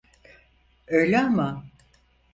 [0.87, 1.63] Öyle ama.